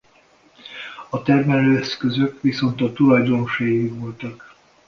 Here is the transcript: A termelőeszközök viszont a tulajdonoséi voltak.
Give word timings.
A 1.09 1.21
termelőeszközök 1.21 2.41
viszont 2.41 2.81
a 2.81 2.93
tulajdonoséi 2.93 3.87
voltak. 3.87 4.53